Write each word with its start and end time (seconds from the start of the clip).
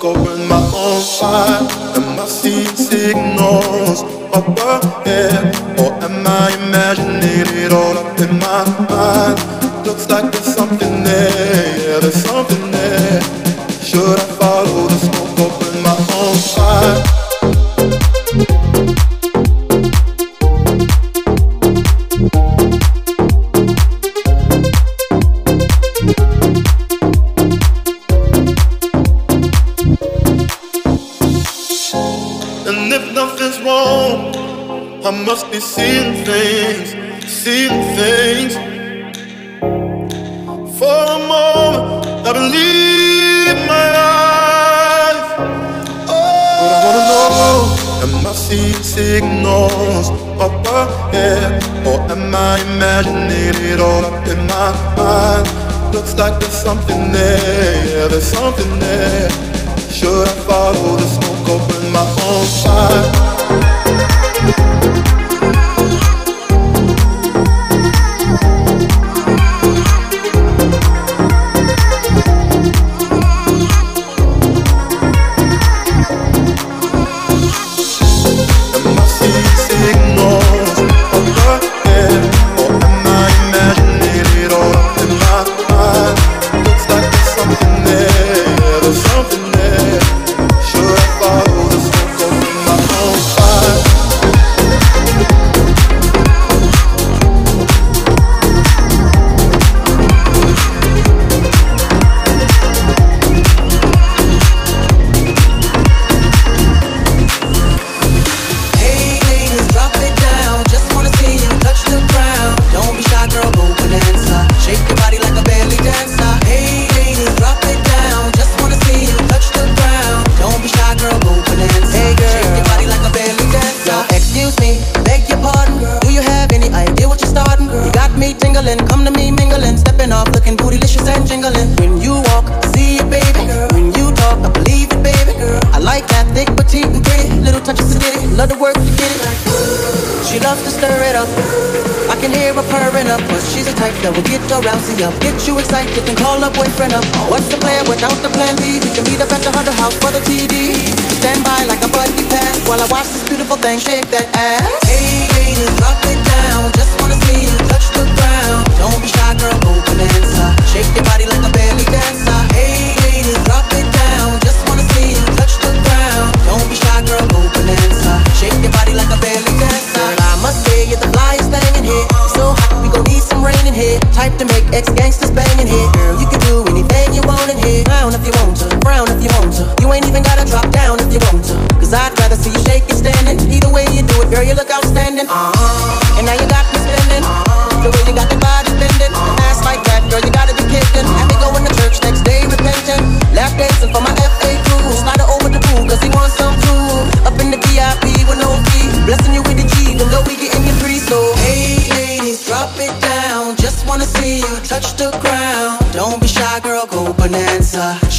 covering 0.00 0.46
my 0.48 0.62
own 0.74 1.02
fire? 1.02 1.66
and 1.96 2.20
I 2.20 2.26
see 2.26 2.64
signals 2.76 4.02
up 4.34 4.46
ahead. 4.58 5.54
Or 5.78 5.92
am 6.04 6.26
I 6.26 6.54
imagining 6.66 7.46
it 7.64 7.72
all 7.72 7.96
up 7.98 8.18
in 8.20 8.38
my 8.38 8.62
mind? 8.88 9.86
Looks 9.86 10.08
like 10.08 10.30
there's 10.32 10.54
something 10.54 11.02
there, 11.02 11.78
yeah, 11.78 12.00
there's 12.00 12.22
something 12.24 12.70
there. 12.70 13.20
Should 13.82 14.18
I? 14.18 14.37
see 48.48 48.72
signals 48.82 50.08
up 50.40 50.66
ahead? 50.66 51.62
Or 51.86 52.00
am 52.12 52.34
I 52.34 52.58
imagining 52.72 53.54
it 53.72 53.78
all 53.78 54.04
up 54.06 54.26
in 54.26 54.40
my 54.46 54.70
mind? 54.96 55.46
Looks 55.94 56.16
like 56.16 56.40
there's 56.40 56.60
something 56.68 57.12
there, 57.12 57.84
yeah, 57.90 58.08
there's 58.08 58.24
something 58.24 58.72
there. 58.78 59.28
Should 59.92 60.26
I 60.26 60.34
follow 60.48 60.96
the 60.96 61.08
smoke, 61.16 61.48
open 61.56 61.92
my 61.92 62.06
own 62.28 62.46
fire? 62.64 63.77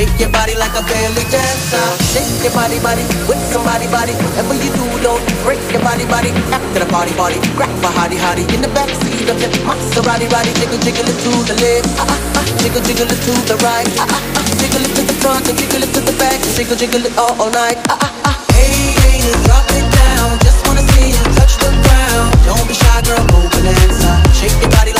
Shake 0.00 0.16
your 0.16 0.32
body 0.32 0.56
like 0.56 0.72
a 0.72 0.80
belly 0.80 1.28
dancer. 1.28 1.84
Shake 2.08 2.40
your 2.40 2.56
body, 2.56 2.80
body 2.80 3.04
with 3.28 3.36
somebody, 3.52 3.84
body. 3.92 4.16
Whatever 4.16 4.56
you 4.56 4.72
do, 4.72 4.88
don't 5.04 5.20
break 5.44 5.60
your 5.68 5.84
body, 5.84 6.08
body. 6.08 6.32
After 6.56 6.80
the 6.80 6.88
party, 6.88 7.12
party, 7.20 7.36
grab 7.52 7.68
a 7.84 7.90
hottie, 7.92 8.16
hottie 8.16 8.48
in 8.48 8.64
the 8.64 8.72
backseat 8.72 9.28
of 9.28 9.36
the 9.36 9.52
Maserati, 9.60 10.24
body. 10.32 10.56
Jiggle, 10.56 10.80
jiggle 10.80 11.04
it 11.04 11.20
to 11.20 11.32
the 11.44 11.52
left, 11.60 11.92
ah 12.00 12.08
ah 12.08 12.16
ah. 12.16 12.44
Jiggle, 12.64 12.80
jiggle 12.80 13.12
it 13.12 13.20
to 13.28 13.32
the 13.44 13.60
right, 13.60 13.92
ah 14.00 14.08
ah 14.08 14.40
ah. 14.40 14.42
Jiggle 14.56 14.88
it 14.88 14.92
to 14.96 15.02
the 15.04 15.16
front 15.20 15.44
and 15.52 15.58
jiggle 15.60 15.84
it 15.84 15.92
to 15.92 16.00
the 16.00 16.16
back. 16.16 16.40
Jiggle, 16.56 16.80
jiggle 16.80 17.04
it 17.04 17.12
all, 17.20 17.36
all 17.36 17.52
night, 17.52 17.76
ah 17.92 18.00
ah 18.00 18.32
ah. 18.32 18.36
Hey, 18.56 18.96
hey, 19.04 19.20
drop 19.44 19.68
it 19.68 19.84
down. 19.84 20.40
Just 20.40 20.64
wanna 20.64 20.80
see 20.96 21.12
you 21.12 21.20
touch 21.36 21.60
the 21.60 21.68
ground. 21.84 22.32
Don't 22.48 22.64
be 22.64 22.72
shy, 22.72 23.04
girl, 23.04 23.20
move 23.36 23.52
and 23.52 23.68
answer. 23.68 24.16
Shake 24.32 24.56
your 24.64 24.72
body. 24.72 24.96
like. 24.96 24.99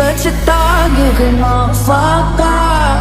But 0.00 0.24
your 0.24 0.36
dog, 0.46 0.90
you 1.02 1.12
can 1.18 1.36
all 1.42 1.74
fuck 1.86 2.40
off. 2.40 3.00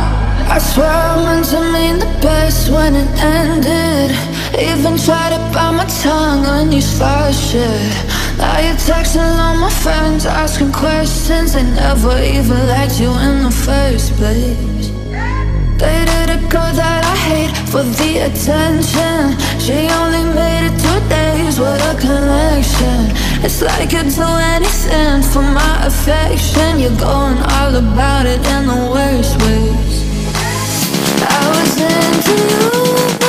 I 0.56 0.58
swear 0.60 0.92
I 0.92 1.16
meant 1.26 1.46
to 1.52 1.62
mean 1.74 1.96
the 2.04 2.12
best 2.26 2.70
when 2.76 2.94
it 3.04 3.10
ended. 3.40 4.12
Even 4.70 4.98
tried 5.06 5.32
to 5.36 5.40
bite 5.54 5.76
my 5.80 5.88
tongue 6.04 6.46
on 6.56 6.74
you 6.74 6.82
first 7.00 7.40
shit. 7.50 7.94
Now 8.38 8.60
you're 8.66 8.82
texting 8.90 9.32
all 9.44 9.56
my 9.66 9.72
friends, 9.84 10.26
asking 10.26 10.74
questions. 10.74 11.54
They 11.54 11.64
never 11.64 12.16
even 12.38 12.60
liked 12.68 13.00
you 13.00 13.12
in 13.28 13.36
the 13.48 13.56
first 13.68 14.08
place. 14.20 14.90
Dated 15.80 16.30
a 16.36 16.40
girl 16.52 16.74
that 16.82 17.02
I 17.14 17.16
hate 17.30 17.56
for 17.72 17.84
the 18.00 18.12
attention 18.28 19.40
She 19.64 19.88
only 20.00 20.26
made 20.36 20.68
it 20.68 20.76
two 20.84 21.00
days 21.08 21.56
with 21.58 21.92
a 21.92 21.96
connection 21.96 23.29
It's 23.42 23.62
like 23.62 23.94
you'd 23.94 24.14
do 24.14 24.28
anything 24.56 25.22
for 25.22 25.42
my 25.42 25.86
affection. 25.86 26.80
You're 26.80 26.98
going 26.98 27.38
all 27.38 27.74
about 27.76 28.26
it 28.26 28.42
in 28.46 28.68
the 28.68 28.92
worst 28.92 29.40
ways. 29.42 30.04
I 31.24 31.50
was 31.56 31.80
into 31.80 33.24
you 33.24 33.29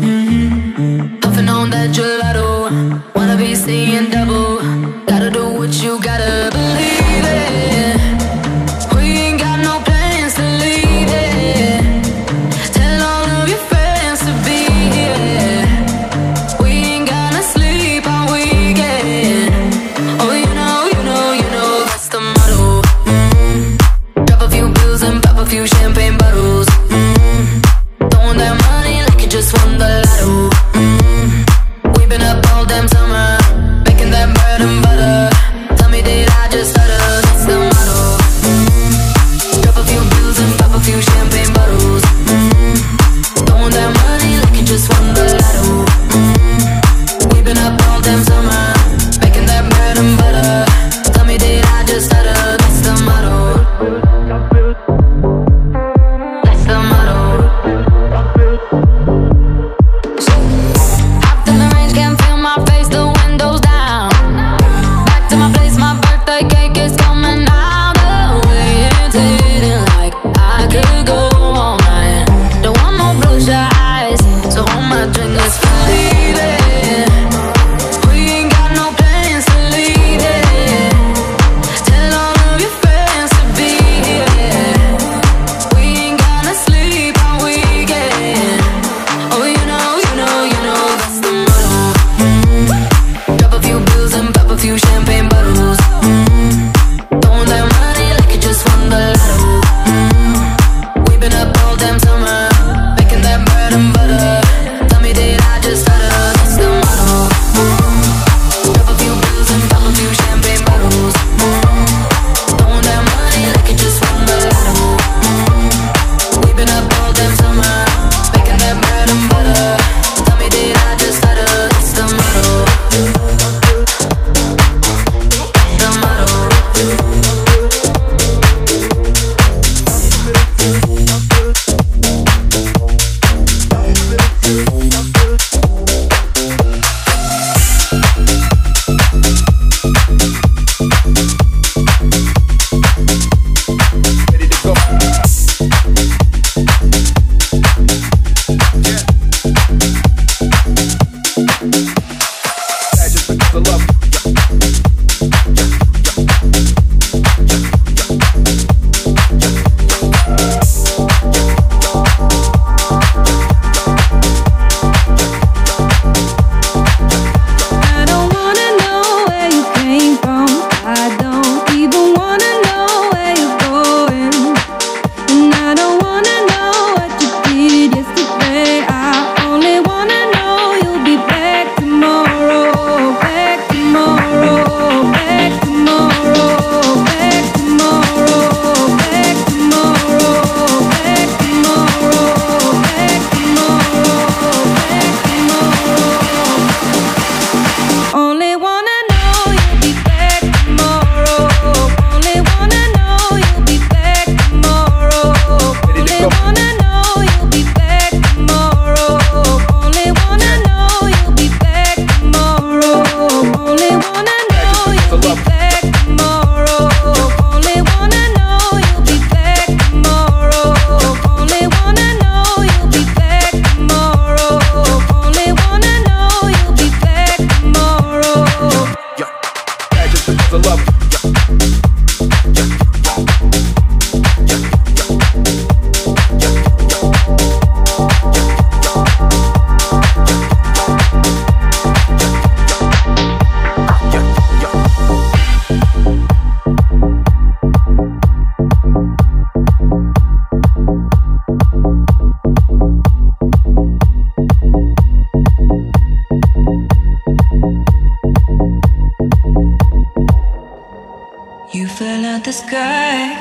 the 262.51 262.57
sky. 262.57 263.31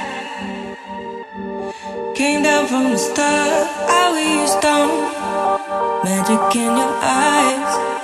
Came 2.15 2.43
down 2.45 2.67
from 2.69 2.93
the 2.93 2.99
star 2.99 3.49
I 3.99 4.05
was 4.15 4.55
down. 4.63 4.89
Magic 6.05 6.57
in 6.57 6.77
your 6.77 6.95
eyes. 7.03 8.00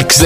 Mix. 0.00 0.20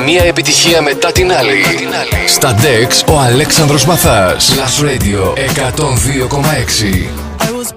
Η 0.00 0.04
μία 0.04 0.24
επιτυχία 0.24 0.82
μετά 0.82 1.12
την 1.12 1.32
άλλη. 1.32 1.50
Μετά. 1.50 2.28
Στα 2.28 2.54
DEX 2.54 3.14
ο 3.14 3.18
Αλέξανδρος 3.18 3.84
Μαθάς. 3.84 4.52
Last 4.54 4.82
Radio 4.84 5.34
102,6. 5.36 7.08
I 7.40 7.50
was 7.50 7.70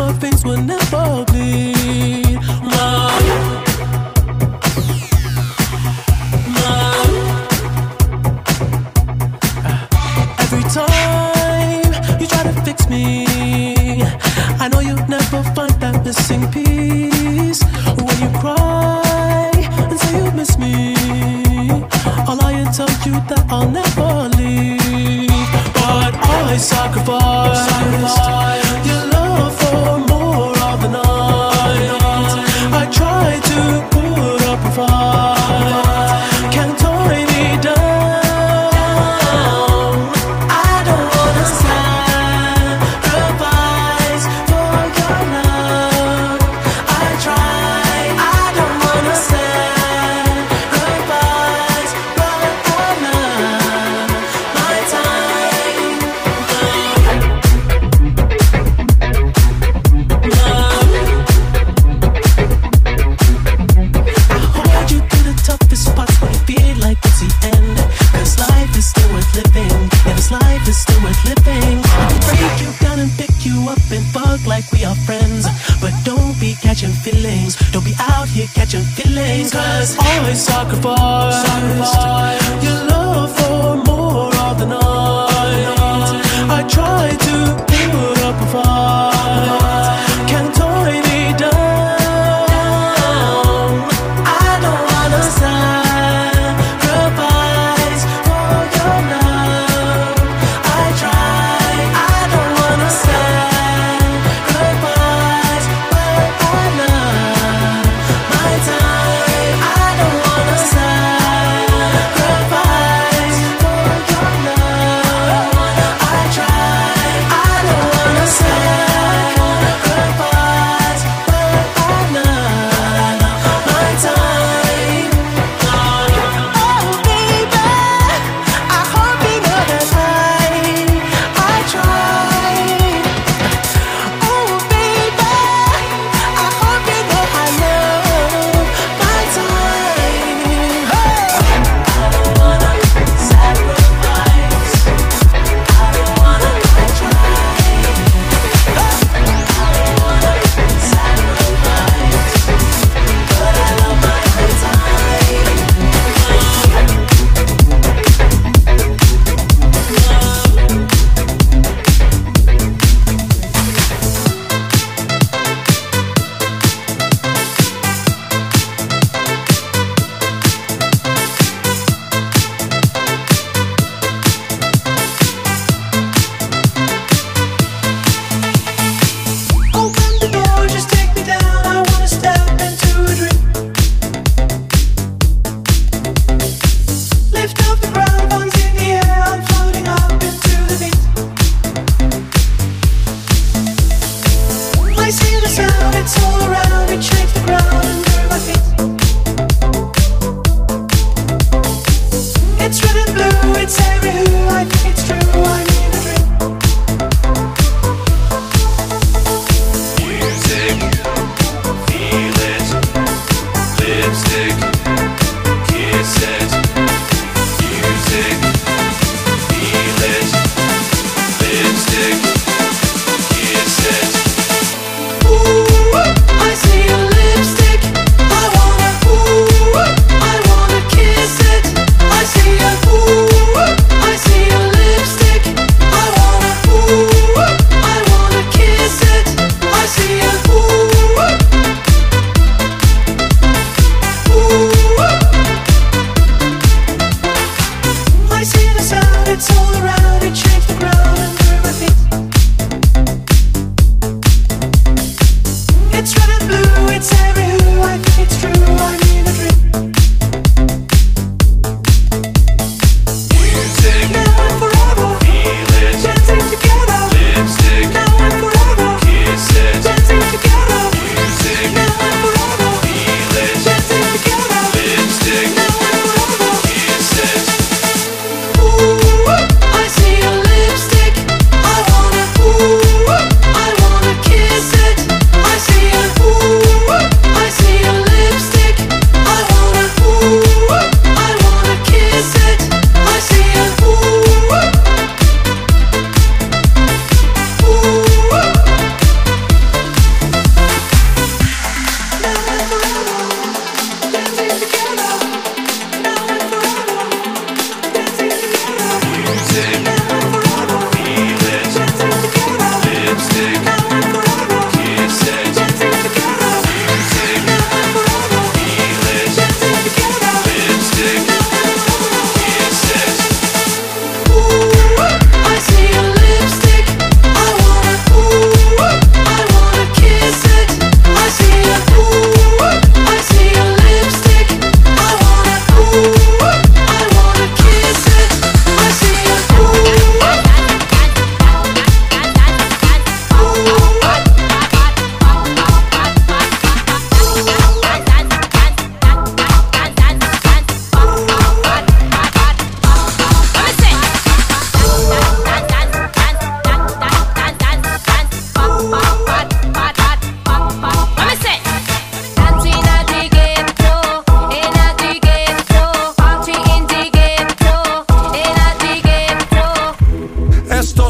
my 0.00 0.12
face 0.20 0.44
will 0.44 0.62
never 0.72 1.24
bleed. 1.26 1.79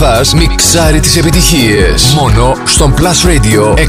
Αλέξανδρος 0.00 0.32
Μαθάς 0.32 0.34
μιξάρει 0.34 1.00
τις 1.00 1.16
επιτυχίες. 1.16 2.14
Μόνο 2.14 2.56
στον 2.64 2.94
Plus 2.96 3.26
Radio 3.26 3.74
102,6. 3.74 3.82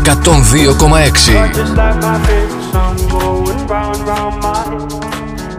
Just 1.54 1.76
like 1.76 1.98
my 2.02 2.18
favorite 2.28 2.66
song 2.72 2.96
going 3.14 3.62
round 3.72 3.96
and 3.96 4.08
round 4.12 4.36
my 4.46 4.60
head. 4.70 4.90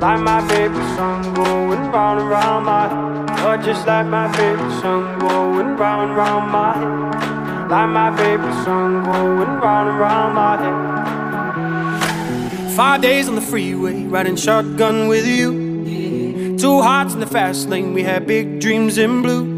Like 0.05 0.20
my 0.30 0.40
favorite 0.51 0.90
song 0.96 1.20
going 1.38 1.84
round 1.94 2.16
and 2.20 2.30
round 2.34 2.62
my 2.70 2.84
head. 2.92 3.07
You're 3.42 3.61
just 3.68 3.82
like 3.90 4.09
my 4.18 4.26
favorite 4.38 4.74
song 4.82 5.05
going 5.24 5.70
round 5.82 6.01
and 6.05 6.12
round 6.22 6.44
my 6.57 6.70
head. 6.80 6.96
Like 7.72 7.90
my 8.01 8.11
favorite 8.20 8.59
song 8.64 8.92
going 9.09 9.53
round 9.64 9.86
and 9.90 9.99
round 10.05 10.30
my 10.40 10.55
head. 10.62 10.78
Five 12.80 13.01
days 13.09 13.24
on 13.30 13.34
the 13.40 13.46
freeway, 13.53 13.96
riding 14.14 14.38
shotgun 14.46 14.96
with 15.12 15.26
you. 15.36 15.49
Two 16.64 16.76
hearts 16.88 17.12
in 17.16 17.20
the 17.24 17.30
fast 17.36 17.61
lane, 17.72 17.90
we 17.96 18.03
had 18.11 18.20
big 18.34 18.46
dreams 18.64 18.96
in 19.07 19.12
blue. 19.24 19.57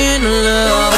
In 0.00 0.22
love 0.22 0.89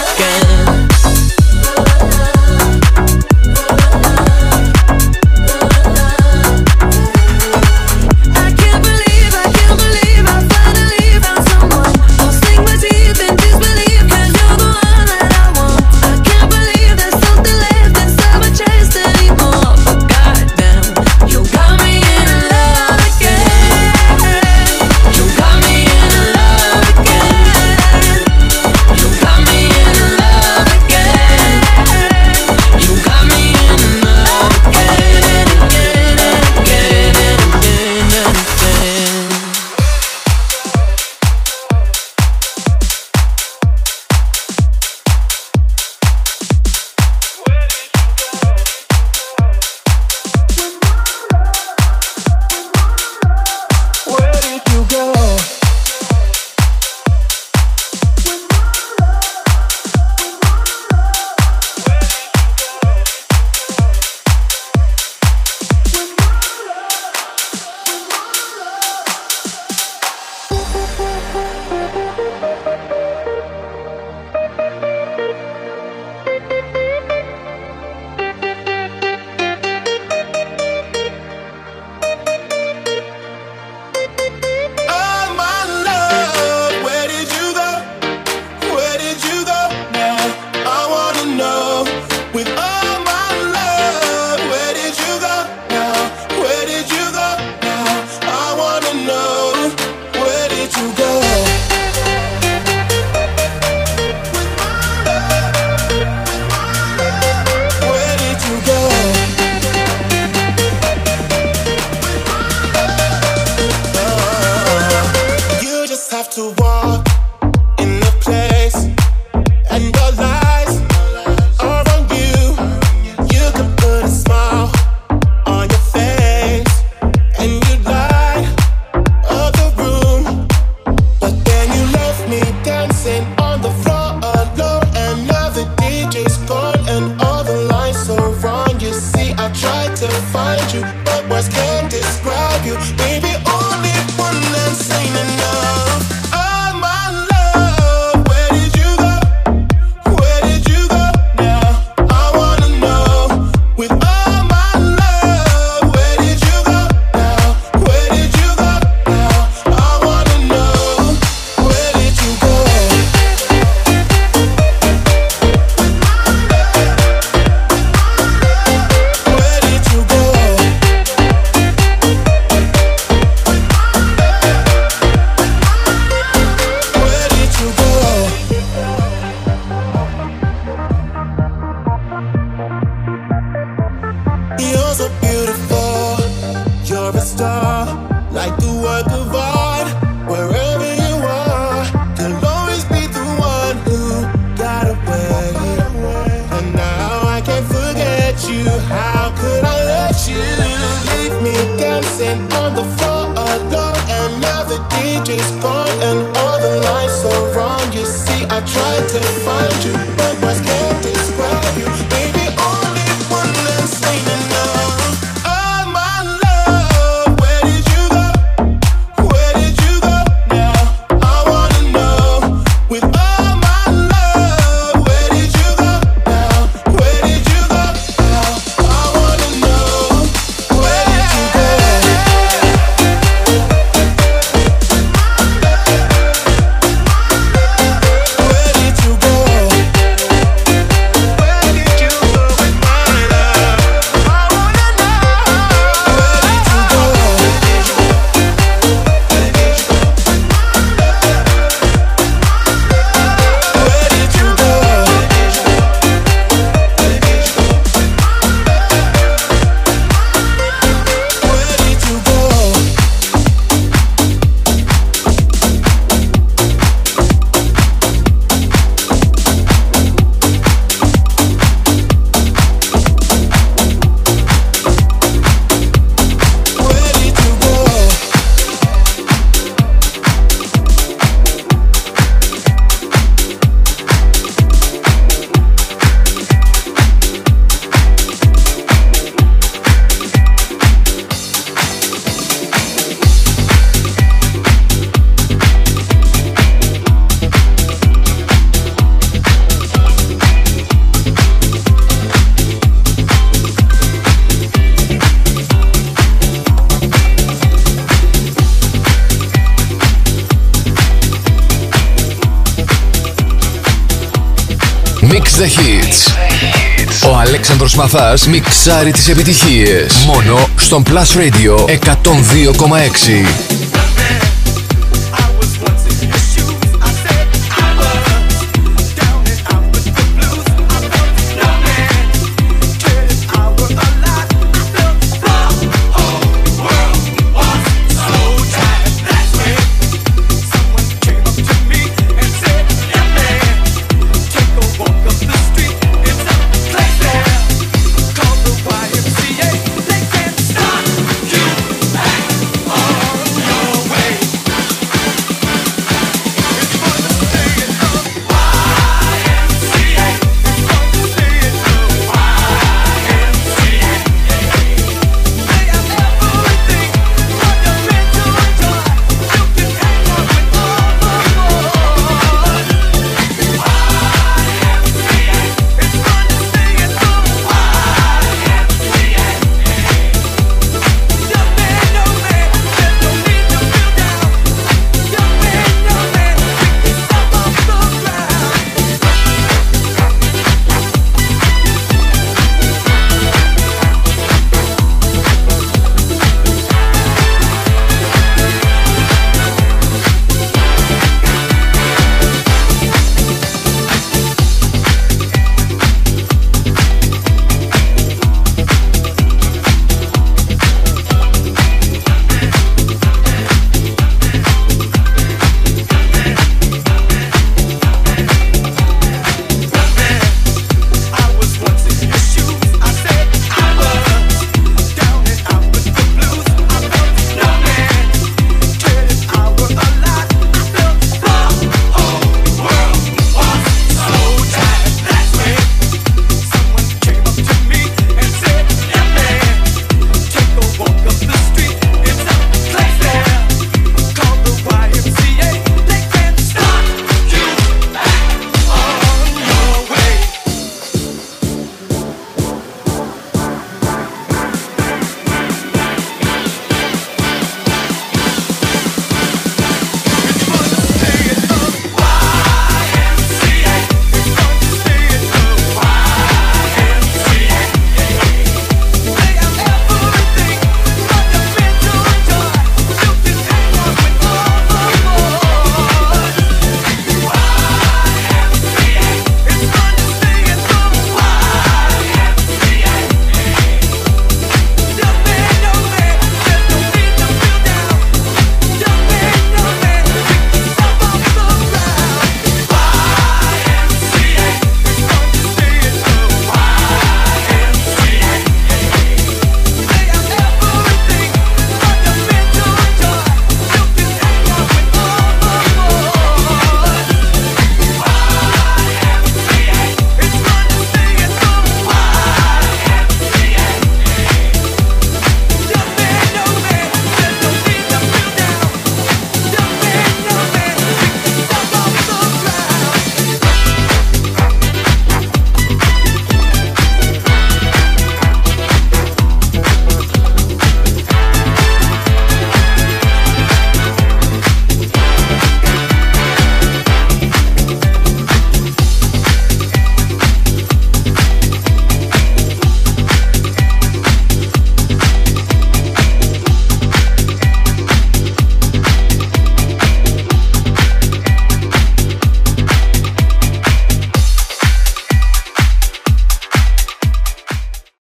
Αλέξανδρος 318.02 318.30
Μαθάς 318.30 318.46
μιξάρει 318.46 319.10
τις 319.12 319.28
επιτυχίες. 319.28 320.24
Μόνο 320.26 320.68
στον 320.76 321.02
Plus 321.06 321.38
Radio 321.38 321.86
102,6. 321.86 323.81